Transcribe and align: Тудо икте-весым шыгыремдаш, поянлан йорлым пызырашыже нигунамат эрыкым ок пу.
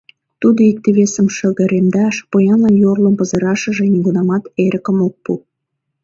Тудо 0.41 0.59
икте-весым 0.71 1.27
шыгыремдаш, 1.35 2.15
поянлан 2.31 2.75
йорлым 2.83 3.15
пызырашыже 3.19 3.85
нигунамат 3.93 4.43
эрыкым 4.63 4.97
ок 5.07 5.15
пу. 5.23 5.33